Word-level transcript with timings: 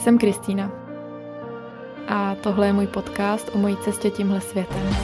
Jsem 0.00 0.18
Kristýna 0.18 0.70
a 2.08 2.34
tohle 2.34 2.66
je 2.66 2.72
můj 2.72 2.86
podcast 2.86 3.50
o 3.54 3.58
mojí 3.58 3.76
cestě 3.76 4.10
tímhle 4.10 4.40
světem. 4.40 4.96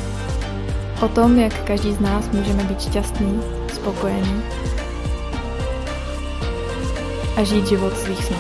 O 1.03 1.09
tom, 1.09 1.39
jak 1.39 1.65
každý 1.65 1.93
z 1.93 2.01
nás 2.01 2.31
můžeme 2.31 2.65
být 2.65 2.81
šťastný, 2.81 3.41
spokojený 3.73 4.43
a 7.37 7.43
žít 7.43 7.67
život 7.67 7.97
svých 7.97 8.25
snů. 8.25 8.37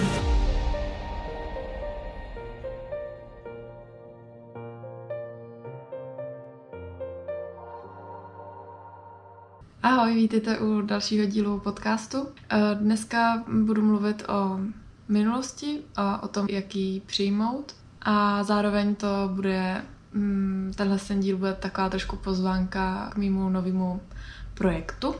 Ahoj, 9.83 10.15
vítejte 10.15 10.59
u 10.59 10.81
dalšího 10.81 11.27
dílu 11.27 11.61
podcastu. 11.61 12.29
Eh, 12.51 12.75
dneska 12.75 13.45
budu 13.49 13.83
mluvit 13.83 14.23
o 14.29 14.59
minulosti 15.09 15.83
a 15.97 16.23
o 16.23 16.29
tom, 16.29 16.47
jak 16.51 16.77
ji 16.77 17.01
přijmout. 17.01 17.75
A 18.03 18.43
zároveň 18.43 18.95
to 18.95 19.31
bude, 19.35 19.83
mm, 20.13 20.73
tenhle 20.77 20.99
ten 20.99 21.21
díl 21.21 21.37
bude 21.37 21.53
taková 21.55 21.89
trošku 21.89 22.17
pozvánka 22.17 23.11
k 23.13 23.17
mýmu 23.17 23.49
novému 23.49 24.01
projektu, 24.55 25.15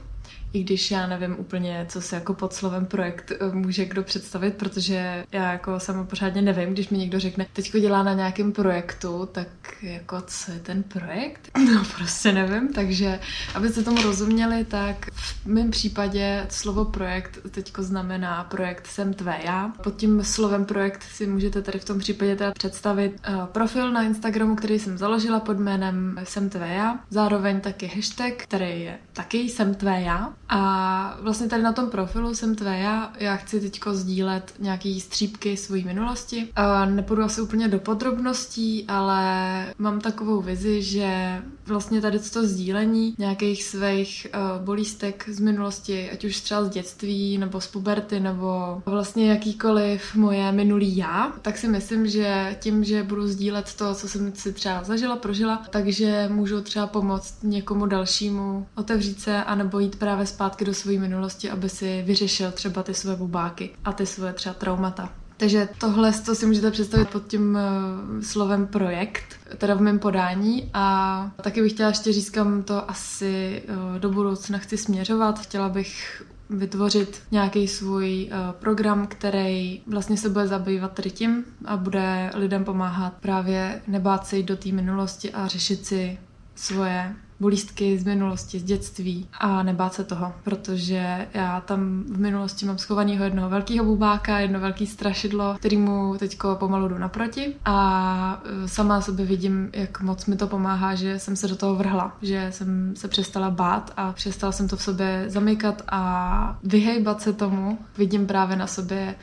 i 0.57 0.63
když 0.63 0.91
já 0.91 1.07
nevím 1.07 1.37
úplně, 1.39 1.87
co 1.89 2.01
se 2.01 2.17
jako 2.17 2.35
pod 2.35 2.53
slovem 2.53 2.87
projekt 2.87 3.33
eh, 3.33 3.55
může 3.55 3.85
kdo 3.85 4.03
představit, 4.03 4.55
protože 4.55 5.25
já 5.33 5.53
jako 5.53 5.81
sama 5.81 6.05
pořádně 6.05 6.43
nevím, 6.43 6.73
když 6.73 6.89
mi 6.89 6.99
někdo 6.99 7.21
řekne, 7.21 7.47
teďko 7.53 7.79
dělá 7.79 8.03
na 8.03 8.13
nějakém 8.13 8.53
projektu, 8.53 9.29
tak 9.33 9.49
jako 9.83 10.21
co 10.27 10.53
je 10.53 10.59
ten 10.59 10.83
projekt? 10.83 11.51
No 11.77 11.83
prostě 11.97 12.33
nevím, 12.33 12.73
takže 12.73 13.21
abyste 13.55 13.83
tomu 13.83 14.03
rozuměli, 14.03 14.65
tak 14.65 15.07
v 15.13 15.47
mém 15.47 15.71
případě 15.71 16.47
slovo 16.51 16.85
projekt 16.85 17.39
teďko 17.51 17.83
znamená 17.83 18.45
projekt 18.45 18.87
Jsem 18.87 19.15
tvé 19.15 19.39
já. 19.45 19.73
Pod 19.83 19.97
tím 19.97 20.25
slovem 20.25 20.65
projekt 20.65 21.03
si 21.03 21.27
můžete 21.27 21.63
tady 21.63 21.79
v 21.79 21.85
tom 21.85 21.99
případě 21.99 22.37
teda 22.37 22.53
představit 22.53 23.21
uh, 23.29 23.47
profil 23.47 23.93
na 23.93 24.03
Instagramu, 24.03 24.57
který 24.57 24.79
jsem 24.79 24.99
založila 24.99 25.41
pod 25.41 25.59
jménem 25.59 26.21
Jsem 26.25 26.51
tvé 26.51 26.69
já. 26.69 26.99
Zároveň 27.11 27.61
taky 27.61 27.87
hashtag, 27.87 28.33
který 28.37 28.81
je 28.81 28.99
taky 29.13 29.39
Jsem 29.39 29.75
tvé 29.75 30.03
já. 30.03 30.35
A 30.49 31.19
vlastně 31.21 31.49
tady 31.49 31.63
na 31.63 31.73
tom 31.73 31.91
profilu 31.91 32.35
jsem 32.35 32.55
tvé 32.55 32.79
já. 32.79 33.13
Já 33.19 33.37
chci 33.37 33.61
teďko 33.61 33.95
sdílet 33.95 34.55
nějaký 34.59 35.01
střípky 35.01 35.57
svojí 35.57 35.85
minulosti. 35.85 36.49
A 36.57 36.85
nepůjdu 36.85 37.23
asi 37.23 37.41
úplně 37.41 37.69
do 37.69 37.79
podrobností, 37.79 38.85
ale 38.89 39.67
mám 39.79 40.01
takovou 40.01 40.41
vizi, 40.41 40.83
že 40.83 41.43
vlastně 41.67 42.01
tady 42.01 42.19
to 42.19 42.47
sdílení 42.47 43.15
nějakých 43.19 43.65
svých 43.65 44.27
uh, 44.35 44.65
bolístek 44.65 45.25
z 45.29 45.41
minulosti, 45.41 46.11
ať 46.11 46.25
už 46.25 46.41
třeba 46.41 46.65
z 46.65 46.69
dětství, 46.69 47.39
nebo 47.39 47.61
z 47.61 47.67
puberty, 47.67 48.21
nebo 48.21 48.83
vlastně 48.87 49.31
jakýkoliv 49.31 50.15
moje 50.15 50.53
minulý 50.53 50.97
já, 50.97 51.33
tak 51.43 51.59
si 51.59 51.69
myslím, 51.69 52.07
že 52.07 52.57
tím, 52.61 52.85
že 52.85 53.03
budu 53.03 53.27
sdílet 53.27 53.75
to, 53.75 53.95
co 53.95 54.09
jsem 54.09 54.33
si 54.35 54.53
třeba 54.53 54.85
zažila, 54.85 55.17
prožila, 55.17 55.63
takže 55.71 56.29
můžu 56.33 56.61
třeba 56.61 56.87
pomoct 56.87 57.35
někomu 57.43 57.87
dalšímu 57.87 58.67
otevřít 58.75 59.21
se 59.21 59.45
a 59.45 59.55
nebo 59.55 59.79
jít 59.79 59.97
právě 59.97 60.27
zpátky 60.37 60.65
do 60.65 60.75
své 60.75 60.93
minulosti, 60.93 61.51
aby 61.51 61.69
si 61.69 62.03
vyřešil 62.07 62.53
třeba 62.53 62.83
ty 62.83 62.95
své 62.95 63.17
bubáky 63.17 63.71
a 63.85 63.93
ty 63.93 64.07
své 64.07 64.33
třeba 64.33 64.55
traumata. 64.55 65.09
Takže 65.37 65.69
tohle 65.79 66.13
to 66.13 66.35
si 66.35 66.47
můžete 66.47 66.71
představit 66.71 67.09
pod 67.09 67.27
tím 67.27 67.55
uh, 67.57 68.21
slovem 68.23 68.67
projekt, 68.67 69.35
teda 69.59 69.75
v 69.75 69.81
mém 69.81 69.99
podání 69.99 70.71
a 70.75 71.31
taky 71.43 71.63
bych 71.63 71.73
chtěla 71.73 71.89
ještě 71.89 72.13
říct, 72.13 72.31
kam 72.31 72.63
to 72.63 72.91
asi 72.91 73.63
uh, 73.69 73.99
do 73.99 74.11
budoucna 74.11 74.59
chci 74.59 74.77
směřovat. 74.77 75.41
Chtěla 75.41 75.69
bych 75.69 76.23
vytvořit 76.51 77.23
nějaký 77.31 77.69
svůj 77.69 78.31
uh, 78.31 78.53
program, 78.53 79.07
který 79.07 79.83
vlastně 79.87 80.17
se 80.17 80.29
bude 80.29 80.47
zabývat 80.47 80.93
tady 80.93 81.11
tím 81.11 81.45
a 81.65 81.77
bude 81.77 82.31
lidem 82.35 82.65
pomáhat 82.65 83.13
právě 83.21 83.83
nebát 83.87 84.27
se 84.27 84.37
jít 84.37 84.47
do 84.47 84.57
té 84.57 84.73
minulosti 84.73 85.33
a 85.33 85.47
řešit 85.47 85.87
si 85.87 86.19
svoje 86.55 87.15
bolístky 87.41 87.99
z 87.99 88.05
minulosti, 88.05 88.59
z 88.59 88.65
dětství 88.65 89.29
a 89.41 89.63
nebát 89.63 89.95
se 89.95 90.05
toho, 90.05 90.33
protože 90.45 91.29
já 91.35 91.61
tam 91.61 92.05
v 92.09 92.19
minulosti 92.19 92.67
mám 92.67 92.79
schovaného 92.79 93.25
jednoho 93.25 93.51
velkého 93.51 93.85
bubáka, 93.85 94.39
jedno 94.39 94.61
velké 94.61 94.87
strašidlo, 94.87 95.55
kterýmu 95.59 96.17
teďko 96.19 96.55
pomalu 96.55 96.89
jdu 96.89 96.99
naproti 96.99 97.55
a 97.65 98.43
e, 98.65 98.69
sama 98.69 99.01
sobě 99.01 99.27
vidím, 99.27 99.71
jak 99.73 100.01
moc 100.01 100.27
mi 100.27 100.37
to 100.37 100.47
pomáhá, 100.47 100.95
že 100.95 101.19
jsem 101.19 101.37
se 101.37 101.49
do 101.49 101.57
toho 101.57 101.75
vrhla, 101.75 102.17
že 102.23 102.49
jsem 102.51 102.97
se 102.97 103.09
přestala 103.09 103.51
bát 103.51 103.93
a 103.97 104.13
přestala 104.13 104.53
jsem 104.53 104.69
to 104.69 104.77
v 104.77 104.83
sobě 104.83 105.25
zamykat 105.27 105.83
a 105.89 106.59
vyhejbat 106.63 107.23
se 107.23 107.33
tomu. 107.33 107.79
Vidím 107.99 108.27
právě 108.27 108.57
na 108.57 108.67
sobě, 108.67 109.15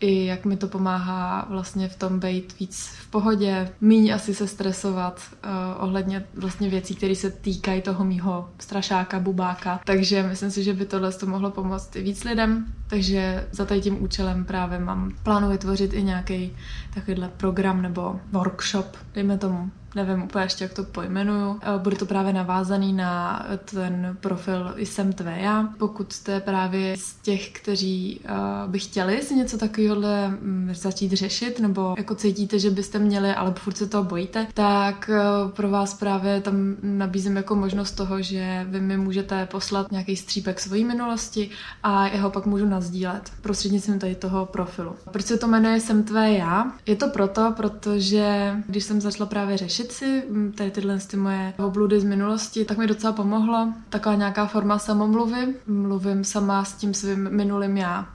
i 0.00 0.26
jak 0.26 0.44
mi 0.44 0.56
to 0.56 0.68
pomáhá 0.68 1.46
vlastně 1.50 1.88
v 1.88 1.96
tom 1.96 2.20
být 2.20 2.58
víc 2.60 2.86
v 3.00 3.10
pohodě, 3.10 3.72
míň 3.80 4.14
asi 4.14 4.34
se 4.34 4.48
stresovat 4.48 5.20
uh, 5.44 5.50
ohledně 5.84 6.24
vlastně 6.34 6.70
věcí, 6.70 6.94
které 6.94 7.14
se 7.14 7.30
týkají 7.30 7.82
toho 7.82 8.04
mýho 8.04 8.50
strašáka, 8.58 9.20
bubáka. 9.20 9.80
Takže 9.84 10.22
myslím 10.22 10.50
si, 10.50 10.64
že 10.64 10.72
by 10.72 10.86
tohle 10.86 11.12
to 11.12 11.26
mohlo 11.26 11.50
pomoct 11.50 11.96
i 11.96 12.02
víc 12.02 12.24
lidem. 12.24 12.66
Takže 12.88 13.48
za 13.52 13.64
tady 13.64 13.80
tím 13.80 14.02
účelem 14.02 14.44
právě 14.44 14.78
mám 14.78 15.12
plánu 15.22 15.48
vytvořit 15.48 15.92
i 15.92 16.02
nějaký 16.02 16.56
takovýhle 16.94 17.28
program 17.36 17.82
nebo 17.82 18.20
workshop, 18.32 18.96
dejme 19.14 19.38
tomu, 19.38 19.70
nevím 19.96 20.22
úplně 20.22 20.44
ještě, 20.44 20.64
jak 20.64 20.74
to 20.74 20.84
pojmenuju. 20.84 21.60
Bude 21.78 21.96
to 21.96 22.06
právě 22.06 22.32
navázaný 22.32 22.92
na 22.92 23.46
ten 23.64 24.16
profil 24.20 24.74
Jsem 24.76 25.12
tvé 25.12 25.38
já. 25.40 25.68
Pokud 25.78 26.12
jste 26.12 26.40
právě 26.40 26.96
z 26.96 27.14
těch, 27.14 27.50
kteří 27.50 28.20
by 28.66 28.78
chtěli 28.78 29.22
si 29.22 29.34
něco 29.34 29.58
takového 29.58 29.96
mm, 29.96 30.70
začít 30.74 31.12
řešit, 31.12 31.60
nebo 31.60 31.94
jako 31.98 32.14
cítíte, 32.14 32.58
že 32.58 32.70
byste 32.70 32.98
měli, 32.98 33.34
ale 33.34 33.54
furt 33.56 33.76
se 33.76 33.86
toho 33.86 34.04
bojíte, 34.04 34.46
tak 34.54 35.10
pro 35.56 35.70
vás 35.70 35.94
právě 35.94 36.40
tam 36.40 36.76
nabízím 36.82 37.36
jako 37.36 37.54
možnost 37.54 37.92
toho, 37.92 38.22
že 38.22 38.66
vy 38.68 38.80
mi 38.80 38.96
můžete 38.96 39.46
poslat 39.46 39.92
nějaký 39.92 40.16
střípek 40.16 40.60
svojí 40.60 40.84
minulosti 40.84 41.50
a 41.82 42.06
jeho 42.06 42.30
pak 42.30 42.46
můžu 42.46 42.66
nazdílet 42.76 43.32
prostřednictvím 43.42 43.98
tady 43.98 44.14
toho 44.14 44.46
profilu. 44.46 44.96
Proč 45.10 45.24
se 45.24 45.36
to 45.36 45.46
jmenuje 45.46 45.80
Jsem 45.80 46.02
tvé 46.02 46.32
já? 46.32 46.72
Je 46.86 46.96
to 46.96 47.08
proto, 47.08 47.52
protože 47.56 48.56
když 48.66 48.84
jsem 48.84 49.00
začala 49.00 49.26
právě 49.26 49.56
řešit 49.56 49.92
si 49.92 50.22
mm, 50.30 50.52
tady 50.52 50.70
tyhle 50.70 50.98
ty 50.98 51.16
moje 51.16 51.54
obludy 51.58 52.00
z 52.00 52.04
minulosti, 52.04 52.64
tak 52.64 52.78
mi 52.78 52.86
docela 52.86 53.12
pomohlo. 53.12 53.72
Taková 53.88 54.14
nějaká 54.14 54.46
forma 54.46 54.78
samomluvy. 54.78 55.54
Mluvím 55.66 56.24
sama 56.24 56.64
s 56.64 56.72
tím 56.72 56.94
svým 56.94 57.30
minulým 57.30 57.76
já. 57.76 58.08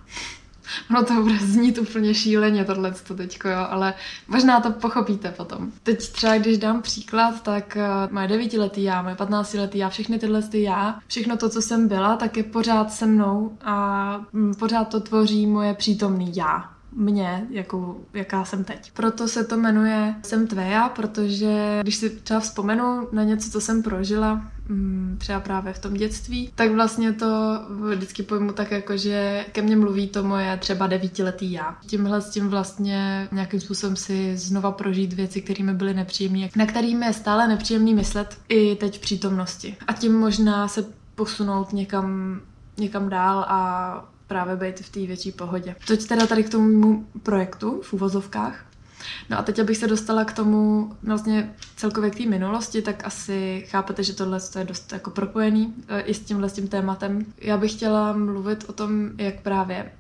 No 0.90 1.06
to 1.06 1.14
bude 1.14 1.38
znít 1.38 1.78
úplně 1.78 2.14
šíleně 2.14 2.66
tohle 2.66 2.94
teďko, 3.16 3.50
jo, 3.50 3.68
ale 3.70 3.94
možná 4.28 4.60
to 4.60 4.72
pochopíte 4.72 5.32
potom. 5.32 5.72
Teď 5.84 6.10
třeba, 6.10 6.38
když 6.38 6.58
dám 6.58 6.82
příklad, 6.82 7.44
tak 7.44 7.78
uh, 8.08 8.14
moje 8.14 8.28
devítiletý 8.28 8.84
já, 8.84 9.02
moje 9.02 9.16
patnáctiletý 9.16 9.78
já, 9.78 9.90
všechny 9.90 10.20
tyhle 10.20 10.42
ty 10.42 10.62
já, 10.62 11.00
všechno 11.08 11.38
to, 11.38 11.50
co 11.50 11.62
jsem 11.62 11.88
byla, 11.88 12.16
tak 12.16 12.38
je 12.38 12.44
pořád 12.44 12.94
se 12.94 13.06
mnou 13.06 13.58
a 13.62 14.26
um, 14.34 14.54
pořád 14.54 14.86
to 14.86 15.00
tvoří 15.00 15.48
moje 15.48 15.74
přítomný 15.74 16.32
já 16.36 16.72
mě, 16.96 17.48
jako, 17.50 17.98
jaká 18.14 18.46
jsem 18.46 18.64
teď. 18.64 18.92
Proto 18.92 19.28
se 19.28 19.44
to 19.44 19.58
jmenuje 19.58 20.16
Jsem 20.24 20.48
tvé 20.48 20.82
protože 20.96 21.80
když 21.82 21.96
si 21.96 22.10
třeba 22.10 22.40
vzpomenu 22.40 23.08
na 23.12 23.24
něco, 23.24 23.52
co 23.52 23.62
jsem 23.62 23.84
prožila, 23.84 24.34
mm, 24.34 24.44
třeba 25.18 25.40
právě 25.40 25.74
v 25.74 25.80
tom 25.80 25.94
dětství, 25.94 26.50
tak 26.56 26.72
vlastně 26.72 27.14
to 27.14 27.60
vždycky 27.70 28.24
pojmu 28.24 28.52
tak 28.52 28.72
jako, 28.72 28.98
že 28.98 29.46
ke 29.52 29.62
mně 29.62 29.76
mluví 29.76 30.08
to 30.08 30.24
moje 30.24 30.58
třeba 30.58 30.88
devítiletý 30.88 31.52
já. 31.52 31.78
Tímhle 31.88 32.22
s 32.22 32.30
tím 32.30 32.50
vlastně 32.50 33.28
nějakým 33.32 33.60
způsobem 33.60 33.96
si 33.96 34.38
znova 34.38 34.72
prožít 34.72 35.14
věci, 35.14 35.42
které 35.42 35.64
mi 35.64 35.74
byly 35.74 35.94
nepříjemné, 35.94 36.50
na 36.56 36.66
kterými 36.66 37.06
je 37.06 37.14
stále 37.14 37.48
nepříjemný 37.48 37.94
myslet 37.94 38.38
i 38.50 38.76
teď 38.76 38.98
v 38.98 39.02
přítomnosti. 39.02 39.78
A 39.88 39.94
tím 39.94 40.20
možná 40.20 40.68
se 40.68 40.86
posunout 41.16 41.74
někam, 41.74 42.40
někam 42.78 43.10
dál 43.10 43.46
a 43.48 44.12
právě 44.28 44.56
být 44.56 44.80
v 44.80 44.90
té 44.90 45.00
větší 45.00 45.32
pohodě. 45.32 45.76
Teď 45.88 46.08
teda 46.08 46.28
tady 46.28 46.44
k 46.44 46.50
tomu 46.50 47.08
projektu 47.24 47.82
v 47.84 47.94
úvozovkách. 47.94 48.66
No 49.30 49.40
a 49.40 49.42
teď, 49.44 49.60
abych 49.60 49.78
se 49.78 49.88
dostala 49.88 50.26
k 50.26 50.34
tomu 50.34 50.92
vlastně 51.04 51.56
celkově 51.76 52.10
k 52.10 52.18
té 52.18 52.26
minulosti, 52.26 52.82
tak 52.82 53.06
asi 53.06 53.66
chápete, 53.70 54.04
že 54.04 54.14
tohle 54.14 54.40
je 54.60 54.66
dost 54.66 54.94
jako 54.94 55.10
propojený 55.10 55.74
e, 55.88 56.02
i 56.02 56.14
s 56.14 56.20
tímhle 56.20 56.50
s 56.50 56.54
tím 56.54 56.68
tématem. 56.68 57.26
Já 57.38 57.58
bych 57.58 57.72
chtěla 57.72 58.14
mluvit 58.14 58.66
o 58.68 58.74
tom, 58.74 59.10
jak 59.18 59.42
právě 59.42 59.92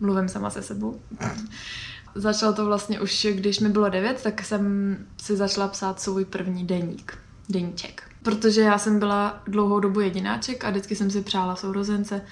mluvím 0.00 0.28
sama 0.28 0.50
se 0.50 0.62
sebou. 0.62 1.00
Začalo 2.14 2.52
to 2.52 2.66
vlastně 2.66 3.00
už, 3.00 3.26
když 3.30 3.60
mi 3.60 3.68
bylo 3.68 3.88
devět, 3.88 4.22
tak 4.22 4.44
jsem 4.44 4.96
si 5.22 5.36
začala 5.36 5.68
psát 5.68 6.00
svůj 6.00 6.24
první 6.24 6.66
deník, 6.66 7.18
deníček. 7.48 8.02
Protože 8.22 8.60
já 8.60 8.78
jsem 8.78 8.98
byla 8.98 9.42
dlouhou 9.46 9.80
dobu 9.80 10.00
jedináček 10.00 10.64
a 10.64 10.70
vždycky 10.70 10.96
jsem 10.96 11.10
si 11.10 11.22
přála 11.22 11.56
sourozence, 11.56 12.22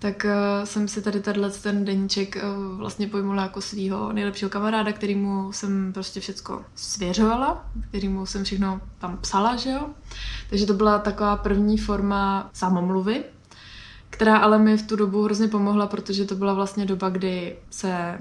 tak 0.00 0.24
uh, 0.24 0.64
jsem 0.64 0.88
si 0.88 1.02
tady 1.02 1.20
tenhle 1.20 1.50
ten 1.50 1.84
deníček 1.84 2.36
uh, 2.36 2.78
vlastně 2.78 3.06
pojmula 3.06 3.42
jako 3.42 3.60
svého 3.60 4.12
nejlepšího 4.12 4.50
kamaráda, 4.50 4.92
kterýmu 4.92 5.52
jsem 5.52 5.92
prostě 5.92 6.20
všecko 6.20 6.64
svěřovala, 6.74 7.70
kterýmu 7.88 8.26
jsem 8.26 8.44
všechno 8.44 8.80
tam 8.98 9.18
psala, 9.18 9.56
že 9.56 9.70
jo. 9.70 9.86
Takže 10.50 10.66
to 10.66 10.74
byla 10.74 10.98
taková 10.98 11.36
první 11.36 11.78
forma 11.78 12.50
samomluvy, 12.52 13.24
která 14.10 14.36
ale 14.36 14.58
mi 14.58 14.76
v 14.76 14.86
tu 14.86 14.96
dobu 14.96 15.22
hrozně 15.22 15.48
pomohla, 15.48 15.86
protože 15.86 16.24
to 16.24 16.34
byla 16.34 16.54
vlastně 16.54 16.86
doba, 16.86 17.08
kdy 17.08 17.56
se 17.70 18.18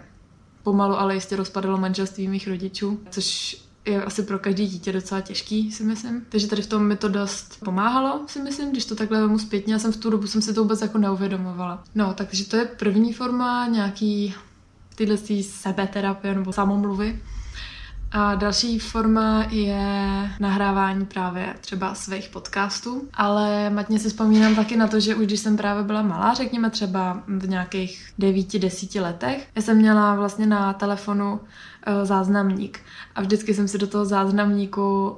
pomalu, 0.64 1.00
ale 1.00 1.16
jistě 1.16 1.36
rozpadalo 1.36 1.78
manželství 1.78 2.28
mých 2.28 2.48
rodičů, 2.48 3.00
což 3.10 3.58
je 3.86 4.04
asi 4.04 4.24
pro 4.24 4.40
každý 4.40 4.68
dítě 4.68 4.94
docela 4.94 5.22
těžký, 5.22 5.72
si 5.72 5.84
myslím. 5.84 6.26
Takže 6.30 6.48
tady 6.48 6.62
v 6.62 6.68
tom 6.68 6.84
mi 6.84 6.96
to 6.96 7.08
dost 7.10 7.60
pomáhalo, 7.66 8.22
si 8.28 8.42
myslím, 8.42 8.72
když 8.72 8.86
to 8.86 8.96
takhle 8.96 9.22
vemu 9.22 9.40
zpětně. 9.40 9.74
Já 9.74 9.80
jsem 9.80 9.92
v 9.92 9.98
tu 9.98 10.10
dobu 10.10 10.28
jsem 10.28 10.42
si 10.42 10.54
to 10.54 10.62
vůbec 10.62 10.82
jako 10.82 10.98
neuvědomovala. 10.98 11.84
No, 11.96 12.14
takže 12.14 12.46
to 12.46 12.56
je 12.56 12.66
první 12.66 13.14
forma 13.14 13.68
nějaký 13.68 14.36
tyhle 14.96 15.18
sebeterapie 15.42 16.36
nebo 16.36 16.54
samomluvy. 16.54 17.20
A 18.12 18.36
další 18.36 18.80
forma 18.80 19.44
je 19.50 20.30
nahrávání 20.40 21.06
právě 21.06 21.56
třeba 21.62 21.94
svých 21.96 22.30
podcastů, 22.30 23.08
ale 23.14 23.70
matně 23.70 24.00
si 24.00 24.10
vzpomínám 24.10 24.56
taky 24.56 24.78
na 24.78 24.88
to, 24.88 25.00
že 25.00 25.16
už 25.16 25.26
když 25.26 25.40
jsem 25.40 25.58
právě 25.58 25.84
byla 25.84 26.02
malá, 26.02 26.34
řekněme 26.34 26.70
třeba 26.70 27.24
v 27.28 27.48
nějakých 27.50 28.14
devíti, 28.20 28.60
desíti 28.60 29.00
letech, 29.00 29.48
já 29.56 29.62
jsem 29.62 29.78
měla 29.78 30.16
vlastně 30.16 30.46
na 30.46 30.74
telefonu 30.74 31.40
záznamník 32.04 32.80
a 33.16 33.22
vždycky 33.22 33.54
jsem 33.54 33.68
si 33.68 33.78
do 33.78 33.88
toho 33.88 34.06
záznamníku 34.06 35.10
uh, 35.10 35.16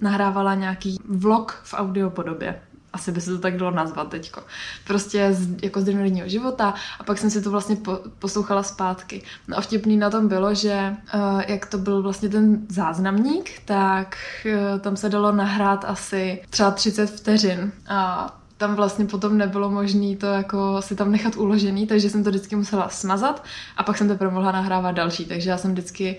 nahrávala 0.00 0.54
nějaký 0.54 0.96
vlog 1.08 1.60
v 1.64 1.74
audio 1.74 2.10
podobě 2.10 2.60
asi 2.94 3.12
by 3.12 3.20
se 3.20 3.30
to 3.30 3.38
tak 3.38 3.56
dalo 3.56 3.70
nazvat 3.70 4.08
teďko. 4.08 4.42
Prostě 4.86 5.32
z, 5.32 5.62
jako 5.62 5.80
z 5.80 5.84
denního 5.84 6.28
života 6.28 6.74
a 6.98 7.04
pak 7.04 7.18
jsem 7.18 7.30
si 7.30 7.42
to 7.42 7.50
vlastně 7.50 7.76
po, 7.76 7.98
poslouchala 8.18 8.62
zpátky. 8.62 9.22
No 9.48 9.58
a 9.58 9.60
vtipný 9.60 9.96
na 9.96 10.10
tom 10.10 10.28
bylo, 10.28 10.54
že 10.54 10.96
uh, 11.14 11.42
jak 11.48 11.66
to 11.66 11.78
byl 11.78 12.02
vlastně 12.02 12.28
ten 12.28 12.66
záznamník, 12.68 13.50
tak 13.64 14.16
uh, 14.46 14.80
tam 14.80 14.96
se 14.96 15.08
dalo 15.08 15.32
nahrát 15.32 15.84
asi 15.84 16.42
třeba 16.50 16.70
30 16.70 17.06
vteřin 17.06 17.72
a 17.88 18.43
tam 18.66 18.74
vlastně 18.74 19.04
potom 19.04 19.38
nebylo 19.38 19.70
možné 19.70 20.16
to 20.16 20.26
jako 20.26 20.82
si 20.82 20.96
tam 20.96 21.12
nechat 21.12 21.36
uložený, 21.36 21.86
takže 21.86 22.10
jsem 22.10 22.24
to 22.24 22.30
vždycky 22.30 22.56
musela 22.56 22.88
smazat 22.88 23.44
a 23.76 23.82
pak 23.82 23.98
jsem 23.98 24.08
teprve 24.08 24.30
mohla 24.30 24.52
nahrávat 24.52 24.94
další, 24.94 25.24
takže 25.24 25.50
já 25.50 25.56
jsem 25.56 25.72
vždycky 25.72 26.16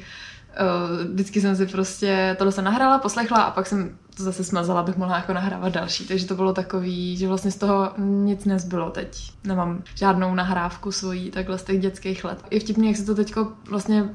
uh, 0.62 1.14
vždycky 1.14 1.42
jsem 1.42 1.56
si 1.56 1.66
prostě 1.66 2.36
tohle 2.38 2.52
se 2.52 2.62
nahrála, 2.62 3.00
poslechla 3.00 3.38
a 3.38 3.52
pak 3.52 3.68
jsem 3.68 3.98
to 4.18 4.24
zase 4.24 4.44
smazala, 4.44 4.80
abych 4.80 4.98
mohla 4.98 5.16
jako 5.16 5.34
nahrávat 5.34 5.74
další. 5.74 6.08
Takže 6.08 6.28
to 6.28 6.36
bylo 6.36 6.54
takový, 6.54 7.18
že 7.18 7.28
vlastně 7.28 7.52
z 7.52 7.56
toho 7.56 7.92
nic 7.98 8.46
nezbylo 8.46 8.92
teď. 8.92 9.32
Nemám 9.44 9.84
žádnou 9.96 10.36
nahrávku 10.36 10.92
svojí 10.92 11.32
takhle 11.32 11.58
z 11.58 11.64
těch 11.64 11.80
dětských 11.80 12.26
let. 12.26 12.46
Je 12.52 12.60
vtipný, 12.60 12.88
jak 12.88 12.98
se 12.98 13.06
to 13.06 13.16
teďko 13.16 13.52
vlastně 13.70 14.10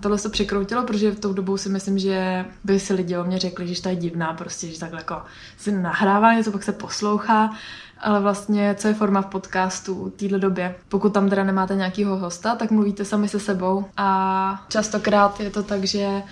tohle 0.00 0.18
se 0.18 0.28
překroutilo, 0.28 0.82
protože 0.82 1.10
v 1.10 1.20
tou 1.20 1.32
dobou 1.32 1.56
si 1.56 1.68
myslím, 1.68 1.98
že 1.98 2.44
by 2.64 2.80
si 2.80 2.94
lidi 2.94 3.16
o 3.16 3.24
mě 3.24 3.38
řekli, 3.38 3.74
že 3.74 3.82
to 3.82 3.88
je 3.88 3.96
divná, 3.96 4.32
prostě, 4.32 4.66
že 4.66 4.80
takhle 4.80 5.00
jako 5.00 5.22
si 5.58 5.72
nahrává 5.72 6.34
něco, 6.34 6.52
pak 6.52 6.62
se 6.62 6.72
poslouchá, 6.72 7.52
ale 7.98 8.20
vlastně 8.20 8.74
co 8.78 8.88
je 8.88 8.94
forma 8.94 9.22
v 9.22 9.26
podcastu 9.26 10.04
v 10.04 10.10
téhle 10.10 10.38
době. 10.38 10.74
Pokud 10.88 11.12
tam 11.14 11.28
teda 11.28 11.44
nemáte 11.44 11.74
nějakýho 11.74 12.16
hosta, 12.16 12.54
tak 12.54 12.70
mluvíte 12.70 13.04
sami 13.04 13.28
se 13.28 13.40
sebou 13.40 13.84
a 13.96 14.64
častokrát 14.68 15.40
je 15.40 15.50
to 15.50 15.62
tak, 15.62 15.84
že 15.84 16.22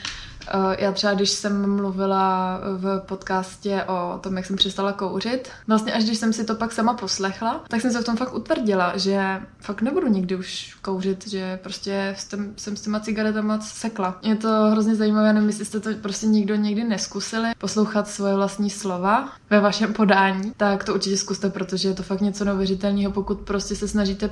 já 0.79 0.93
třeba, 0.93 1.15
když 1.15 1.31
jsem 1.31 1.77
mluvila 1.77 2.61
v 2.77 3.01
podcastě 3.01 3.85
o 3.85 4.19
tom, 4.19 4.37
jak 4.37 4.47
jsem 4.47 4.57
přestala 4.57 4.93
kouřit, 4.93 5.49
vlastně 5.67 5.93
až 5.93 6.05
když 6.05 6.19
jsem 6.19 6.33
si 6.33 6.45
to 6.45 6.55
pak 6.55 6.73
sama 6.73 6.95
poslechla, 6.95 7.65
tak 7.69 7.81
jsem 7.81 7.93
se 7.93 8.01
v 8.01 8.05
tom 8.05 8.17
fakt 8.17 8.35
utvrdila, 8.35 8.97
že 8.97 9.41
fakt 9.59 9.83
nebudu 9.83 10.09
nikdy 10.09 10.37
už 10.37 10.77
kouřit, 10.83 11.29
že 11.29 11.59
prostě 11.63 12.15
jsem, 12.19 12.53
jsem 12.57 12.77
s 12.77 12.81
těma 12.81 13.01
cigaretama 13.01 13.61
sekla. 13.61 14.19
Je 14.23 14.37
to 14.37 14.49
hrozně 14.49 14.95
zajímavé, 14.95 15.33
nevím, 15.33 15.49
jestli 15.49 15.65
jste 15.65 15.81
to 15.81 15.91
prostě 16.03 16.27
nikdo 16.27 16.55
někdy 16.55 16.85
neskusili 16.85 17.49
poslouchat 17.59 18.09
svoje 18.09 18.35
vlastní 18.35 18.71
slova 18.71 19.29
ve 19.51 19.61
vašem 19.61 19.93
podání, 19.93 20.53
tak 20.57 20.85
to 20.85 20.95
určitě 20.95 21.17
zkuste, 21.17 21.51
protože 21.51 21.89
je 21.89 21.95
to 21.95 22.03
fakt 22.03 22.21
něco 22.21 22.45
neuvěřitelného, 22.45 23.13
pokud 23.13 23.41
prostě 23.41 23.77
se 23.77 23.89
snažíte 23.89 24.31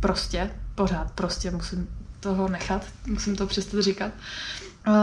prostě, 0.00 0.50
pořád 0.74 1.12
prostě 1.12 1.50
musím 1.50 1.88
toho 2.20 2.48
nechat, 2.48 2.82
musím 3.06 3.36
to 3.36 3.46
přestat 3.46 3.80
říkat, 3.80 4.12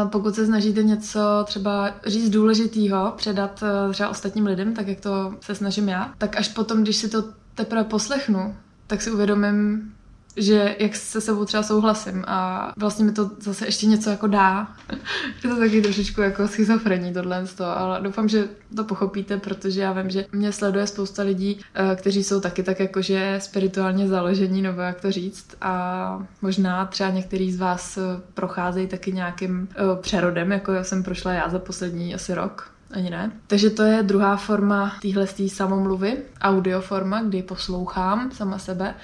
pokud 0.06 0.36
se 0.36 0.45
snažíte 0.45 0.83
něco 0.83 1.19
třeba 1.45 1.94
říct 2.06 2.30
důležitýho, 2.30 3.13
předat 3.16 3.63
eh, 3.63 3.94
třeba 3.94 4.10
ostatním 4.10 4.45
lidem, 4.45 4.74
tak 4.74 4.88
jak 4.88 5.00
to 5.00 5.36
se 5.42 5.56
snažím 5.56 5.89
já, 5.89 6.13
tak 6.18 6.38
až 6.38 6.48
potom, 6.48 6.83
když 6.83 6.95
si 6.95 7.10
to 7.10 7.24
teprve 7.56 7.83
poslechnu, 7.83 8.56
tak 8.88 9.01
si 9.01 9.12
uvědomím, 9.12 9.92
že 10.38 10.75
jak 10.80 10.95
se 10.95 11.22
sebou 11.22 11.45
třeba 11.45 11.63
souhlasím 11.63 12.24
a 12.28 12.74
vlastně 12.78 13.06
mi 13.06 13.12
to 13.12 13.31
zase 13.39 13.66
ještě 13.66 13.86
něco 13.86 14.10
jako 14.10 14.28
dá. 14.28 14.68
je 15.44 15.50
to 15.50 15.56
taky 15.56 15.81
trošičku 15.81 16.22
jako 16.22 16.48
schizofrení 16.48 17.13
tohle, 17.13 17.45
ale 17.60 18.01
doufám, 18.01 18.30
že 18.30 18.50
to 18.75 18.83
pochopíte, 18.83 19.38
protože 19.38 19.81
já 19.81 19.94
vím, 19.94 20.10
že 20.10 20.25
mě 20.31 20.51
sleduje 20.51 20.88
spousta 20.88 21.24
lidí, 21.24 21.60
eh, 21.74 21.95
kteří 21.95 22.24
jsou 22.24 22.42
taky 22.42 22.63
tak 22.63 22.80
jakože 22.80 23.36
spirituálně 23.42 24.07
založení, 24.07 24.62
nebo 24.62 24.81
jak 24.81 25.01
to 25.01 25.12
říct 25.12 25.56
a 25.62 26.28
možná 26.42 26.86
třeba 26.86 27.10
některý 27.10 27.51
z 27.51 27.60
vás 27.60 27.98
eh, 27.98 28.01
procházejí 28.33 28.88
taky 28.88 29.12
nějakým 29.12 29.69
eh, 29.72 30.01
přerodem, 30.01 30.51
jako 30.51 30.72
jsem 30.81 31.04
prošla 31.04 31.33
já 31.33 31.50
za 31.50 31.60
poslední 31.60 32.16
asi 32.16 32.33
rok, 32.33 32.70
ani 32.94 33.10
ne. 33.10 33.32
Takže 33.48 33.70
to 33.70 33.84
je 33.84 34.04
druhá 34.04 34.38
forma 34.38 34.96
téhle 35.02 35.28
samomluvy, 35.48 36.18
audioforma, 36.42 37.22
kdy 37.22 37.44
poslouchám 37.44 38.32
sama 38.32 38.58
sebe. 38.58 38.96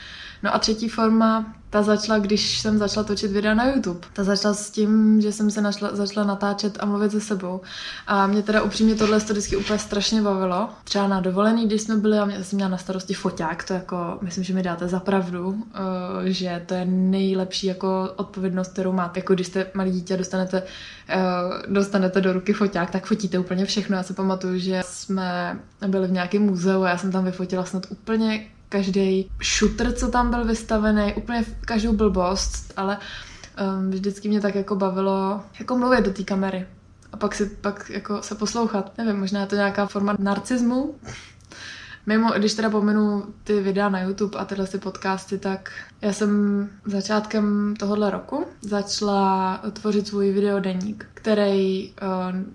No 0.44 0.56
a 0.56 0.60
třetí 0.60 0.90
forma, 0.90 1.54
ta 1.78 1.84
začala, 1.84 2.20
když 2.20 2.60
jsem 2.60 2.78
začala 2.78 3.04
točit 3.04 3.32
videa 3.32 3.54
na 3.54 3.66
YouTube. 3.66 4.00
Ta 4.14 4.24
začala 4.24 4.54
s 4.54 4.72
tím, 4.72 5.22
že 5.22 5.32
jsem 5.32 5.52
se 5.52 5.62
našla, 5.62 5.96
začala 5.96 6.26
natáčet 6.26 6.78
a 6.80 6.86
mluvit 6.86 7.12
se 7.12 7.22
sebou. 7.22 7.62
A 8.08 8.28
mě 8.28 8.44
teda 8.44 8.62
upřímně 8.62 8.96
tohle 8.96 9.22
to 9.22 9.34
vždycky 9.34 9.56
úplně 9.56 9.80
strašně 9.80 10.22
bavilo. 10.22 10.70
Třeba 10.84 11.08
na 11.08 11.22
dovolený, 11.22 11.66
když 11.66 11.82
jsme 11.82 11.96
byli, 11.96 12.20
a 12.20 12.26
mě, 12.26 12.44
jsem 12.44 12.58
měla 12.58 12.70
na 12.70 12.78
starosti 12.78 13.14
foťák, 13.14 13.64
to 13.64 13.74
jako, 13.74 14.18
myslím, 14.22 14.44
že 14.44 14.54
mi 14.54 14.64
dáte 14.64 14.88
za 14.88 15.00
pravdu, 15.00 15.48
uh, 15.50 15.58
že 16.24 16.64
to 16.66 16.74
je 16.74 16.86
nejlepší 16.86 17.68
jako 17.68 18.10
odpovědnost, 18.16 18.74
kterou 18.74 18.92
máte. 18.92 19.20
Jako 19.20 19.34
když 19.34 19.48
jste 19.48 19.66
malý 19.74 19.92
dítě, 19.92 20.18
dostanete, 20.18 20.62
uh, 20.62 21.74
dostanete 21.74 22.22
do 22.22 22.34
ruky 22.34 22.54
foťák, 22.54 22.92
tak 22.92 23.06
fotíte 23.06 23.40
úplně 23.40 23.66
všechno. 23.66 23.98
Já 23.98 24.04
si 24.04 24.14
pamatuju, 24.14 24.60
že 24.60 24.82
jsme 24.86 25.60
byli 25.88 26.08
v 26.08 26.12
nějakém 26.12 26.42
muzeu 26.42 26.84
a 26.84 26.90
já 26.90 26.98
jsem 26.98 27.12
tam 27.12 27.26
vyfotila 27.26 27.66
snad 27.66 27.86
úplně 27.90 28.48
každý 28.70 29.32
šutr, 29.40 29.92
co 29.92 30.08
tam 30.08 30.30
byl 30.30 30.46
vystavený, 30.46 31.14
úplně 31.14 31.46
každou 31.62 31.94
blbost, 31.94 32.74
ale 32.78 32.98
um, 33.78 33.92
vždycky 33.92 34.30
mě 34.30 34.42
tak 34.42 34.56
jako 34.56 34.76
bavilo 34.76 35.42
jako 35.60 35.78
mluvit 35.78 36.06
do 36.06 36.14
té 36.14 36.24
kamery 36.24 36.68
a 37.14 37.18
pak 37.18 37.36
si 37.36 37.46
pak 37.46 37.90
jako 37.90 38.22
se 38.22 38.36
poslouchat. 38.36 38.98
Nevím, 38.98 39.20
možná 39.20 39.42
je 39.42 39.48
to 39.48 39.56
nějaká 39.56 39.86
forma 39.86 40.16
narcismu. 40.20 40.96
Mimo, 42.06 42.32
když 42.32 42.54
teda 42.54 42.70
pomenu 42.70 43.26
ty 43.44 43.62
videa 43.62 43.90
na 43.90 44.02
YouTube 44.02 44.40
a 44.40 44.46
tyhle 44.46 44.68
si 44.68 44.78
podcasty, 44.78 45.38
tak 45.38 45.72
já 46.02 46.14
jsem 46.14 46.70
začátkem 46.86 47.74
tohohle 47.80 48.12
roku 48.12 48.46
začala 48.62 49.58
tvořit 49.74 50.08
svůj 50.08 50.32
videodeník, 50.32 51.06
který 51.14 51.92
uh, 51.92 51.98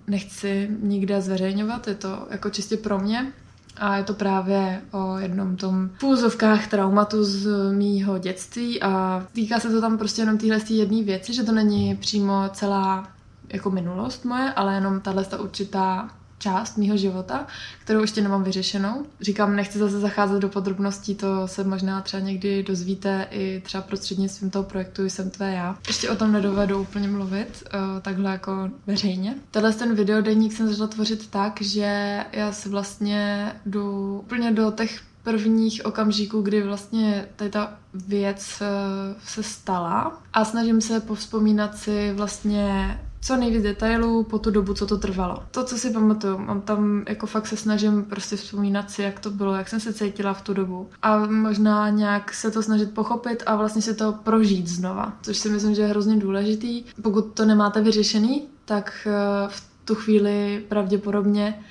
nechci 0.07 0.69
nikde 0.79 1.21
zveřejňovat, 1.21 1.87
je 1.87 1.95
to 1.95 2.27
jako 2.29 2.49
čistě 2.49 2.77
pro 2.77 2.99
mě, 2.99 3.33
a 3.77 3.97
je 3.97 4.03
to 4.03 4.13
právě 4.13 4.81
o 4.91 5.17
jednom 5.17 5.57
tom 5.57 5.89
půzovkách 5.99 6.67
traumatu 6.67 7.23
z 7.23 7.47
mýho 7.73 8.17
dětství 8.17 8.81
a 8.81 9.25
týká 9.33 9.59
se 9.59 9.69
to 9.69 9.81
tam 9.81 9.97
prostě 9.97 10.21
jenom 10.21 10.37
téhle 10.37 10.59
jedné 10.69 11.03
věci, 11.03 11.33
že 11.33 11.43
to 11.43 11.51
není 11.51 11.95
přímo 11.95 12.49
celá 12.53 13.07
jako 13.49 13.71
minulost 13.71 14.25
moje, 14.25 14.53
ale 14.53 14.75
jenom 14.75 15.01
tahle 15.01 15.25
ta 15.25 15.41
určitá 15.41 16.09
část 16.43 16.77
mýho 16.77 16.97
života, 16.97 17.47
kterou 17.79 18.01
ještě 18.01 18.21
nemám 18.21 18.43
vyřešenou. 18.43 19.05
Říkám, 19.21 19.55
nechci 19.55 19.79
zase 19.79 19.99
zacházet 19.99 20.41
do 20.41 20.49
podrobností, 20.49 21.15
to 21.15 21.47
se 21.47 21.63
možná 21.63 22.01
třeba 22.01 22.23
někdy 22.23 22.63
dozvíte 22.63 23.27
i 23.31 23.61
třeba 23.65 23.83
prostřednictvím 23.83 24.49
toho 24.49 24.63
projektu 24.63 25.03
Jsem 25.03 25.29
tvé 25.29 25.53
já. 25.53 25.77
Ještě 25.87 26.09
o 26.09 26.15
tom 26.15 26.31
nedovedu 26.31 26.81
úplně 26.81 27.07
mluvit, 27.07 27.63
uh, 27.63 28.01
takhle 28.01 28.31
jako 28.31 28.69
veřejně. 28.87 29.35
Tenhle 29.51 29.73
ten 29.73 29.95
videodenník 29.95 30.53
jsem 30.53 30.67
začala 30.67 30.87
tvořit 30.87 31.29
tak, 31.29 31.61
že 31.61 32.19
já 32.31 32.51
se 32.51 32.69
vlastně 32.69 33.51
jdu 33.65 34.19
úplně 34.19 34.51
do 34.51 34.71
těch 34.71 35.01
prvních 35.23 35.85
okamžiků, 35.85 36.41
kdy 36.41 36.63
vlastně 36.63 37.25
tady 37.35 37.49
ta 37.49 37.73
věc 37.93 38.61
uh, 38.61 39.21
se 39.25 39.43
stala 39.43 40.21
a 40.33 40.45
snažím 40.45 40.81
se 40.81 40.99
povzpomínat 40.99 41.77
si 41.77 42.13
vlastně 42.13 42.99
co 43.23 43.37
nejvíc 43.37 43.63
detailů 43.63 44.23
po 44.23 44.39
tu 44.39 44.51
dobu, 44.51 44.73
co 44.73 44.87
to 44.87 44.97
trvalo. 44.97 45.43
To, 45.51 45.63
co 45.63 45.77
si 45.77 45.91
pamatuju, 45.91 46.37
mám 46.37 46.61
tam 46.61 47.03
jako 47.09 47.27
fakt 47.27 47.47
se 47.47 47.57
snažím 47.57 48.05
prostě 48.05 48.35
vzpomínat 48.35 48.91
si, 48.91 49.01
jak 49.01 49.19
to 49.19 49.29
bylo, 49.29 49.55
jak 49.55 49.69
jsem 49.69 49.79
se 49.79 49.93
cítila 49.93 50.33
v 50.33 50.41
tu 50.41 50.53
dobu. 50.53 50.89
A 51.01 51.17
možná 51.25 51.89
nějak 51.89 52.33
se 52.33 52.51
to 52.51 52.63
snažit 52.63 52.93
pochopit 52.93 53.43
a 53.45 53.55
vlastně 53.55 53.81
si 53.81 53.95
to 53.95 54.11
prožít 54.11 54.67
znova, 54.67 55.13
což 55.21 55.37
si 55.37 55.49
myslím, 55.49 55.75
že 55.75 55.81
je 55.81 55.87
hrozně 55.87 56.17
důležitý. 56.17 56.83
Pokud 57.01 57.21
to 57.21 57.45
nemáte 57.45 57.81
vyřešený, 57.81 58.47
tak 58.65 59.07
eh, 59.07 59.47
v 59.47 59.63
tu 59.85 59.95
chvíli 59.95 60.65
pravděpodobně 60.69 61.63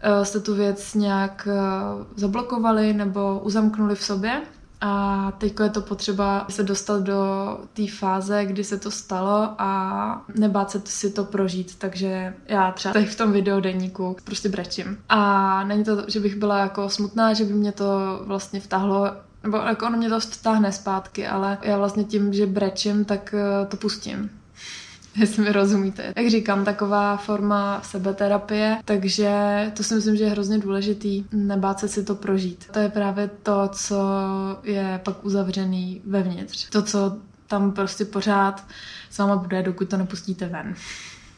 eh, 0.00 0.24
jste 0.24 0.40
tu 0.40 0.54
věc 0.54 0.94
nějak 0.94 1.48
eh, 1.50 1.60
zablokovali 2.16 2.92
nebo 2.92 3.40
uzamknuli 3.44 3.94
v 3.94 4.04
sobě 4.04 4.42
a 4.84 5.32
teď 5.38 5.54
je 5.62 5.70
to 5.70 5.80
potřeba 5.80 6.46
se 6.48 6.62
dostat 6.62 7.02
do 7.02 7.16
té 7.72 7.82
fáze, 7.98 8.44
kdy 8.44 8.64
se 8.64 8.78
to 8.78 8.90
stalo 8.90 9.54
a 9.58 10.24
nebát 10.34 10.70
se 10.70 10.82
si 10.84 11.10
to 11.10 11.24
prožít. 11.24 11.78
Takže 11.78 12.34
já 12.48 12.72
třeba 12.72 12.92
teď 12.92 13.08
v 13.08 13.16
tom 13.16 13.32
videodenníku 13.32 14.16
prostě 14.24 14.48
brečím. 14.48 14.98
A 15.08 15.64
není 15.64 15.84
to, 15.84 16.04
že 16.08 16.20
bych 16.20 16.36
byla 16.36 16.58
jako 16.58 16.88
smutná, 16.88 17.32
že 17.32 17.44
by 17.44 17.52
mě 17.52 17.72
to 17.72 18.20
vlastně 18.24 18.60
vtahlo 18.60 19.10
nebo 19.42 19.56
jako 19.56 19.86
ono 19.86 19.98
mě 19.98 20.08
to 20.08 20.20
vtáhne 20.20 20.72
zpátky, 20.72 21.26
ale 21.26 21.58
já 21.62 21.78
vlastně 21.78 22.04
tím, 22.04 22.32
že 22.32 22.46
brečím, 22.46 23.04
tak 23.04 23.34
eh, 23.34 23.66
to 23.66 23.76
pustím 23.76 24.30
jestli 25.16 25.42
mi 25.42 25.52
rozumíte. 25.52 26.12
Jak 26.16 26.30
říkám, 26.30 26.64
taková 26.64 27.16
forma 27.16 27.80
sebeterapie, 27.82 28.78
takže 28.84 29.30
to 29.76 29.82
si 29.82 29.94
myslím, 29.94 30.16
že 30.16 30.24
je 30.24 30.30
hrozně 30.30 30.58
důležitý, 30.58 31.24
nebát 31.32 31.80
se 31.80 31.88
si 31.88 32.04
to 32.04 32.14
prožít. 32.14 32.66
To 32.72 32.78
je 32.78 32.88
právě 32.88 33.30
to, 33.42 33.68
co 33.72 33.96
je 34.64 35.00
pak 35.04 35.24
uzavřený 35.24 36.02
vevnitř. 36.04 36.70
To, 36.70 36.82
co 36.82 37.16
tam 37.46 37.72
prostě 37.72 38.04
pořád 38.04 38.64
s 39.10 39.18
váma 39.18 39.36
bude, 39.36 39.62
dokud 39.62 39.88
to 39.88 39.96
nepustíte 39.96 40.48
ven. 40.48 40.74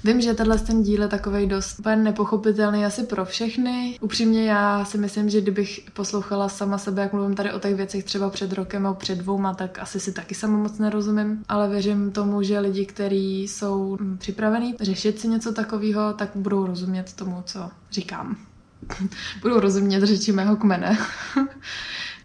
Vím, 0.04 0.20
že 0.20 0.34
tenhle 0.34 0.58
ten 0.58 0.82
díl 0.82 1.02
je 1.02 1.08
takový 1.08 1.46
dost 1.46 1.78
úplně 1.78 1.96
nepochopitelný 1.96 2.84
asi 2.84 3.02
pro 3.02 3.24
všechny. 3.24 3.98
Upřímně 4.00 4.44
já 4.44 4.84
si 4.84 4.98
myslím, 4.98 5.30
že 5.30 5.40
kdybych 5.40 5.80
poslouchala 5.92 6.48
sama 6.48 6.78
sebe, 6.78 7.02
jak 7.02 7.12
mluvím 7.12 7.34
tady 7.34 7.52
o 7.52 7.58
těch 7.58 7.74
věcech 7.74 8.04
třeba 8.04 8.30
před 8.30 8.52
rokem 8.52 8.82
nebo 8.82 8.94
před 8.94 9.18
dvouma, 9.18 9.54
tak 9.54 9.78
asi 9.78 10.00
si 10.00 10.12
taky 10.12 10.34
sama 10.34 10.58
moc 10.58 10.78
nerozumím. 10.78 11.44
Ale 11.48 11.68
věřím 11.68 12.12
tomu, 12.12 12.42
že 12.42 12.58
lidi, 12.58 12.86
kteří 12.86 13.42
jsou 13.42 13.98
připravení 14.18 14.74
řešit 14.80 15.20
si 15.20 15.28
něco 15.28 15.52
takového, 15.52 16.12
tak 16.12 16.30
budou 16.34 16.66
rozumět 16.66 17.12
tomu, 17.12 17.42
co 17.46 17.70
říkám. 17.90 18.36
budou 19.42 19.60
rozumět 19.60 20.04
řeči 20.04 20.32
mého 20.32 20.56
kmene. 20.56 20.98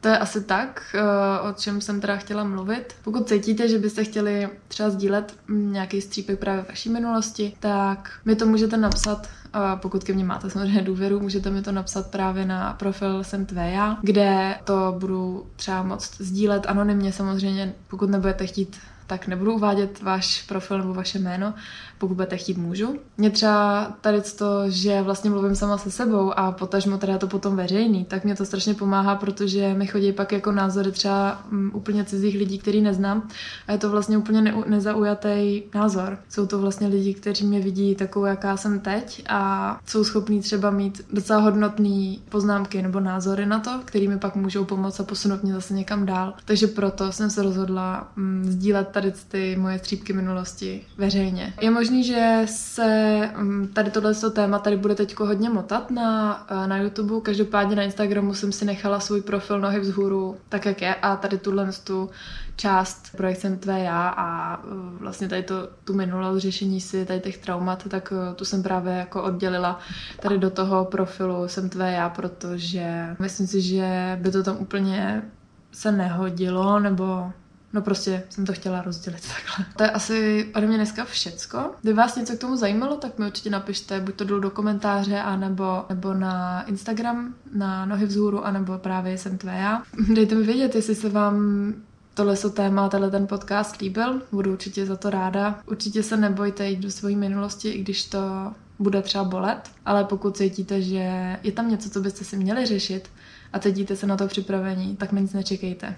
To 0.02 0.08
je 0.08 0.18
asi 0.18 0.44
tak, 0.44 0.96
eh, 0.96 1.40
o 1.50 1.54
čem 1.54 1.82
jsem 1.82 2.02
teda 2.02 2.18
chtěla 2.18 2.44
mluvit. 2.44 2.94
Pokud 3.04 3.28
cítíte, 3.28 3.68
že 3.68 3.80
byste 3.80 4.04
chtěli 4.04 4.50
třeba 4.68 4.90
sdílet 4.90 5.36
nějaký 5.48 6.02
střípek 6.02 6.40
právě 6.40 6.66
vaší 6.70 6.90
minulosti, 6.90 7.54
tak 7.60 8.12
mi 8.26 8.36
to 8.36 8.46
můžete 8.46 8.78
napsat 8.78 9.28
a 9.54 9.76
pokud 9.76 10.04
ke 10.04 10.14
mně 10.14 10.26
máte 10.26 10.50
samozřejmě 10.50 10.82
důvěru, 10.82 11.20
můžete 11.20 11.50
mi 11.50 11.62
to 11.62 11.72
napsat 11.72 12.12
právě 12.12 12.46
na 12.46 12.74
profil 12.74 13.24
jsem 13.24 13.46
tvé 13.46 13.72
já, 13.72 13.98
kde 14.02 14.56
to 14.64 14.96
budu 15.00 15.48
třeba 15.56 15.84
moc 15.84 16.18
sdílet 16.18 16.66
anonymně 16.68 17.12
samozřejmě, 17.12 17.74
pokud 17.88 18.10
nebudete 18.10 18.48
chtít 18.48 18.78
tak 19.10 19.28
nebudu 19.28 19.54
uvádět 19.54 20.02
váš 20.02 20.42
profil 20.48 20.78
nebo 20.78 20.94
vaše 20.94 21.20
jméno, 21.20 21.54
pokud 21.98 22.16
budete 22.16 22.38
chtít, 22.38 22.58
můžu. 22.58 23.00
Mě 23.18 23.30
třeba 23.30 23.86
tady 24.02 24.22
to, 24.22 24.70
že 24.70 25.02
vlastně 25.02 25.30
mluvím 25.30 25.56
sama 25.56 25.78
se 25.78 25.92
sebou 25.92 26.40
a 26.40 26.52
potažmo 26.52 26.98
teda 26.98 27.18
to 27.18 27.28
potom 27.28 27.56
veřejný, 27.56 28.06
tak 28.06 28.24
mě 28.24 28.36
to 28.36 28.46
strašně 28.46 28.74
pomáhá, 28.74 29.16
protože 29.16 29.74
mi 29.74 29.88
chodí 29.88 30.12
pak 30.12 30.32
jako 30.32 30.52
názory 30.52 30.92
třeba 30.92 31.46
um, 31.52 31.72
úplně 31.74 32.04
cizích 32.06 32.38
lidí, 32.38 32.58
který 32.58 32.82
neznám 32.82 33.28
a 33.68 33.72
je 33.72 33.78
to 33.78 33.90
vlastně 33.90 34.18
úplně 34.18 34.42
ne- 34.42 34.64
nezaujatý 34.68 35.62
názor. 35.76 36.18
Jsou 36.30 36.46
to 36.46 36.60
vlastně 36.60 36.88
lidi, 36.88 37.14
kteří 37.14 37.46
mě 37.46 37.60
vidí 37.60 37.96
takovou, 37.96 38.26
jaká 38.26 38.58
jsem 38.58 38.80
teď 38.80 39.24
a 39.30 39.80
jsou 39.86 40.04
schopní 40.04 40.42
třeba 40.42 40.70
mít 40.70 41.02
docela 41.14 41.40
hodnotné 41.40 42.16
poznámky 42.30 42.82
nebo 42.82 43.00
názory 43.00 43.46
na 43.46 43.60
to, 43.60 43.72
kterými 43.86 44.20
pak 44.20 44.36
můžou 44.36 44.66
pomoct 44.66 45.00
a 45.00 45.04
posunout 45.04 45.44
mě 45.44 45.54
zase 45.54 45.74
někam 45.74 46.06
dál. 46.06 46.34
Takže 46.46 46.68
proto 46.68 47.12
jsem 47.12 47.30
se 47.30 47.44
rozhodla 47.44 48.12
um, 48.18 48.44
sdílet 48.44 48.88
tady 49.02 49.14
ty 49.28 49.56
moje 49.56 49.80
střípky 49.80 50.14
minulosti 50.14 50.86
veřejně. 50.98 51.54
Je 51.62 51.72
možný, 51.72 52.04
že 52.04 52.42
se 52.46 53.20
mm, 53.38 53.68
tady 53.68 53.92
tohle 53.92 54.16
téma 54.16 54.60
tady 54.60 54.78
bude 54.78 54.96
teď 54.96 55.20
hodně 55.20 55.50
motat 55.50 55.92
na, 55.92 56.46
eh, 56.50 56.68
na 56.68 56.78
YouTube, 56.78 57.22
každopádně 57.22 57.76
na 57.76 57.84
Instagramu 57.84 58.34
jsem 58.34 58.52
si 58.52 58.66
nechala 58.66 59.00
svůj 59.00 59.22
profil 59.22 59.60
nohy 59.60 59.80
vzhůru 59.80 60.38
tak, 60.50 60.66
jak 60.66 60.82
je 60.82 60.96
a 60.96 61.16
tady 61.16 61.38
tuhle 61.38 61.70
tu 61.84 62.10
část 62.56 63.18
projektem 63.18 63.58
Tvé 63.58 63.80
já 63.80 64.10
a 64.10 64.58
eh, 64.58 64.68
vlastně 65.00 65.28
tady 65.28 65.44
to, 65.44 65.56
tu 65.84 65.94
minulost 65.94 66.42
řešení 66.42 66.82
si 66.82 67.06
tady 67.06 67.20
těch 67.20 67.38
traumat, 67.38 67.88
tak 67.90 68.14
eh, 68.16 68.36
tu 68.36 68.46
jsem 68.46 68.64
právě 68.64 68.94
jako 68.94 69.24
oddělila 69.24 69.80
tady 70.20 70.38
do 70.38 70.50
toho 70.50 70.86
profilu 70.86 71.48
jsem 71.48 71.70
Tvé 71.70 71.92
já, 71.92 72.10
protože 72.10 73.16
myslím 73.20 73.48
si, 73.48 73.62
že 73.62 74.20
by 74.22 74.32
to 74.32 74.44
tam 74.44 74.58
úplně 74.60 75.24
se 75.72 75.92
nehodilo, 75.92 76.80
nebo 76.80 77.32
No 77.74 77.82
prostě 77.82 78.24
jsem 78.30 78.46
to 78.46 78.54
chtěla 78.54 78.82
rozdělit 78.82 79.22
takhle. 79.22 79.66
To 79.78 79.84
je 79.84 79.92
asi 79.92 80.48
ode 80.56 80.68
mě 80.68 80.78
dneska 80.78 81.06
všecko. 81.06 81.72
Kdyby 81.82 81.98
vás 81.98 82.16
něco 82.16 82.36
k 82.36 82.40
tomu 82.40 82.56
zajímalo, 82.56 82.96
tak 82.96 83.20
mi 83.20 83.26
určitě 83.26 83.50
napište, 83.50 84.00
buď 84.00 84.16
to 84.16 84.24
dolů 84.24 84.42
do 84.42 84.50
komentáře, 84.50 85.20
anebo, 85.20 85.86
nebo 85.90 86.14
na 86.14 86.62
Instagram, 86.62 87.36
na 87.54 87.86
nohy 87.86 88.06
vzhůru, 88.06 88.46
anebo 88.46 88.78
právě 88.78 89.18
jsem 89.18 89.38
tvé 89.38 89.58
já. 89.58 89.84
Dejte 90.14 90.36
mi 90.36 90.44
vědět, 90.44 90.76
jestli 90.76 90.96
se 90.96 91.10
vám 91.10 91.74
tohle 92.14 92.36
so 92.36 92.56
téma, 92.56 92.90
tenhle 92.90 93.12
ten 93.12 93.28
podcast 93.28 93.82
líbil. 93.82 94.22
Budu 94.32 94.52
určitě 94.52 94.86
za 94.86 94.96
to 94.96 95.10
ráda. 95.10 95.60
Určitě 95.66 96.04
se 96.04 96.18
nebojte 96.18 96.70
jít 96.70 96.80
do 96.80 96.92
své 96.92 97.12
minulosti, 97.12 97.70
i 97.70 97.82
když 97.82 98.06
to 98.06 98.54
bude 98.80 99.02
třeba 99.02 99.24
bolet, 99.24 99.72
ale 99.86 100.04
pokud 100.04 100.38
cítíte, 100.38 100.82
že 100.82 101.38
je 101.44 101.52
tam 101.52 101.70
něco, 101.70 101.90
co 101.90 102.02
byste 102.02 102.24
si 102.26 102.38
měli 102.38 102.66
řešit 102.66 103.10
a 103.54 103.60
cítíte 103.60 103.96
se 103.96 104.08
na 104.08 104.18
to 104.18 104.28
připravení, 104.28 104.96
tak 104.96 105.12
nic 105.12 105.34
nečekejte 105.34 105.96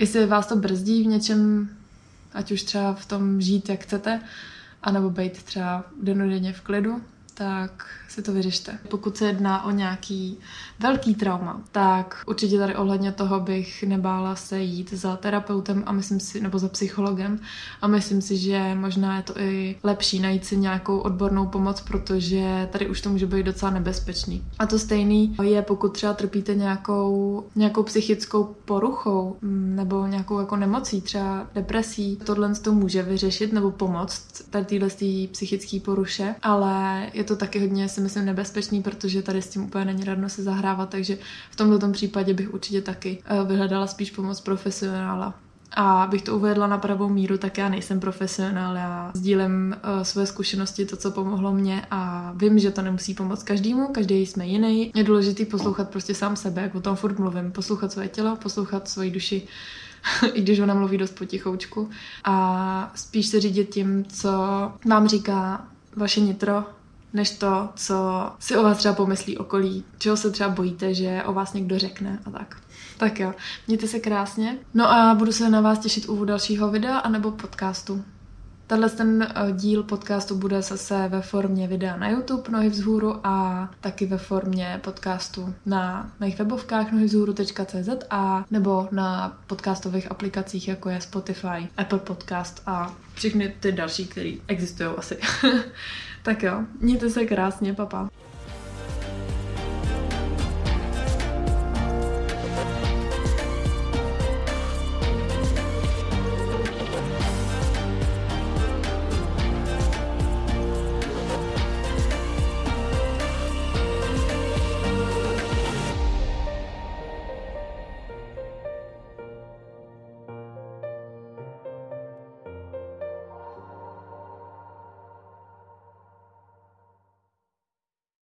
jestli 0.00 0.26
vás 0.26 0.46
to 0.46 0.56
brzdí 0.56 1.02
v 1.02 1.06
něčem, 1.06 1.68
ať 2.32 2.52
už 2.52 2.62
třeba 2.62 2.94
v 2.94 3.06
tom 3.06 3.40
žít, 3.40 3.68
jak 3.68 3.80
chcete, 3.80 4.20
anebo 4.82 5.10
být 5.10 5.42
třeba 5.42 5.84
denodenně 6.02 6.52
v 6.52 6.60
klidu, 6.60 7.02
tak 7.40 7.86
si 8.08 8.22
to 8.22 8.32
vyřešte. 8.32 8.78
Pokud 8.88 9.16
se 9.16 9.26
jedná 9.26 9.64
o 9.64 9.70
nějaký 9.70 10.38
velký 10.78 11.14
trauma, 11.14 11.60
tak 11.72 12.22
určitě 12.26 12.58
tady 12.58 12.76
ohledně 12.76 13.12
toho 13.12 13.40
bych 13.40 13.82
nebála 13.82 14.36
se 14.36 14.60
jít 14.60 14.92
za 14.92 15.16
terapeutem 15.16 15.82
a 15.86 15.92
myslím 15.92 16.20
si, 16.20 16.40
nebo 16.40 16.58
za 16.58 16.68
psychologem 16.68 17.40
a 17.82 17.86
myslím 17.86 18.22
si, 18.22 18.36
že 18.36 18.74
možná 18.74 19.16
je 19.16 19.22
to 19.22 19.40
i 19.40 19.76
lepší 19.82 20.20
najít 20.20 20.44
si 20.44 20.56
nějakou 20.56 20.98
odbornou 20.98 21.46
pomoc, 21.46 21.80
protože 21.80 22.68
tady 22.72 22.88
už 22.88 23.00
to 23.00 23.10
může 23.10 23.26
být 23.26 23.46
docela 23.46 23.70
nebezpečný. 23.70 24.44
A 24.58 24.66
to 24.66 24.78
stejný 24.78 25.36
je, 25.42 25.62
pokud 25.62 25.92
třeba 25.92 26.14
trpíte 26.14 26.54
nějakou, 26.54 27.44
nějakou 27.56 27.82
psychickou 27.82 28.44
poruchou 28.64 29.36
mm, 29.40 29.76
nebo 29.76 30.06
nějakou 30.06 30.40
jako 30.40 30.56
nemocí, 30.56 31.00
třeba 31.00 31.46
depresí, 31.54 32.16
tohle 32.16 32.54
to 32.54 32.72
může 32.72 33.02
vyřešit 33.02 33.52
nebo 33.52 33.70
pomoct 33.70 34.50
tady 34.50 34.64
téhle 34.64 34.88
psychické 35.32 35.80
poruše, 35.80 36.34
ale 36.42 37.06
je 37.14 37.24
to 37.24 37.29
taky 37.36 37.60
hodně 37.60 37.88
si 37.88 38.00
myslím 38.00 38.24
nebezpečný, 38.24 38.82
protože 38.82 39.22
tady 39.22 39.42
s 39.42 39.48
tím 39.48 39.64
úplně 39.64 39.84
není 39.84 40.04
radno 40.04 40.28
se 40.28 40.42
zahrávat, 40.42 40.88
takže 40.88 41.18
v 41.50 41.56
tomto 41.56 41.90
případě 41.92 42.34
bych 42.34 42.54
určitě 42.54 42.80
taky 42.82 43.22
eh, 43.24 43.44
vyhledala 43.44 43.86
spíš 43.86 44.10
pomoc 44.10 44.40
profesionála. 44.40 45.34
A 45.72 46.02
abych 46.02 46.22
to 46.22 46.36
uvedla 46.36 46.66
na 46.66 46.78
pravou 46.78 47.08
míru, 47.08 47.38
tak 47.38 47.58
já 47.58 47.68
nejsem 47.68 48.00
profesionál, 48.00 48.76
já 48.76 49.10
sdílem 49.14 49.76
uh, 49.96 50.02
své 50.02 50.26
zkušenosti, 50.26 50.86
to, 50.86 50.96
co 50.96 51.10
pomohlo 51.10 51.52
mně 51.52 51.86
a 51.90 52.32
vím, 52.36 52.58
že 52.58 52.70
to 52.70 52.82
nemusí 52.82 53.14
pomoct 53.14 53.42
každému, 53.42 53.88
každý 53.88 54.26
jsme 54.26 54.46
jiný. 54.46 54.92
Je 54.94 55.04
důležité 55.04 55.44
poslouchat 55.44 55.90
prostě 55.90 56.14
sám 56.14 56.36
sebe, 56.36 56.62
jak 56.62 56.74
o 56.74 56.80
tom 56.80 56.96
furt 56.96 57.18
mluvím, 57.18 57.52
poslouchat 57.52 57.92
své 57.92 58.08
tělo, 58.08 58.36
poslouchat 58.36 58.88
svoji 58.88 59.10
duši, 59.10 59.42
i 60.32 60.42
když 60.42 60.60
ona 60.60 60.74
mluví 60.74 60.98
dost 60.98 61.18
potichoučku 61.18 61.90
a 62.24 62.92
spíš 62.94 63.26
se 63.26 63.40
řídit 63.40 63.68
tím, 63.68 64.04
co 64.04 64.30
vám 64.86 65.08
říká 65.08 65.68
vaše 65.96 66.20
nitro, 66.20 66.64
než 67.12 67.30
to, 67.30 67.68
co 67.74 67.94
si 68.38 68.56
o 68.56 68.62
vás 68.62 68.78
třeba 68.78 68.94
pomyslí 68.94 69.38
okolí, 69.38 69.84
čeho 69.98 70.16
se 70.16 70.30
třeba 70.30 70.50
bojíte, 70.50 70.94
že 70.94 71.22
o 71.26 71.32
vás 71.32 71.52
někdo 71.52 71.78
řekne 71.78 72.18
a 72.24 72.30
tak. 72.30 72.56
Tak 72.98 73.20
jo, 73.20 73.34
mějte 73.66 73.88
se 73.88 73.98
krásně. 73.98 74.58
No 74.74 74.90
a 74.92 75.14
budu 75.14 75.32
se 75.32 75.50
na 75.50 75.60
vás 75.60 75.78
těšit 75.78 76.08
u 76.08 76.24
dalšího 76.24 76.70
videa 76.70 76.98
anebo 76.98 77.30
podcastu. 77.30 78.04
Tenhle 78.70 78.90
ten 78.90 79.22
eh, 79.22 79.52
díl 79.52 79.82
podcastu 79.82 80.38
bude 80.38 80.62
zase 80.62 81.08
ve 81.08 81.22
formě 81.22 81.68
videa 81.68 81.96
na 81.96 82.08
YouTube 82.08 82.50
Nohy 82.50 82.68
vzhůru 82.68 83.26
a 83.26 83.68
taky 83.80 84.06
ve 84.06 84.18
formě 84.18 84.80
podcastu 84.84 85.54
na 85.66 86.12
mých 86.20 86.38
webovkách 86.38 86.92
nohyvzhůru.cz 86.92 87.88
a 88.10 88.44
nebo 88.50 88.88
na 88.90 89.38
podcastových 89.46 90.10
aplikacích 90.10 90.68
jako 90.68 90.88
je 90.88 91.00
Spotify, 91.00 91.68
Apple 91.76 91.98
Podcast 91.98 92.62
a 92.66 92.94
všechny 93.14 93.54
ty 93.60 93.72
další, 93.72 94.06
které 94.06 94.32
existují 94.46 94.90
asi. 94.96 95.18
tak 96.22 96.42
jo, 96.42 96.64
mějte 96.80 97.10
se 97.10 97.26
krásně, 97.26 97.74
papa. 97.74 98.08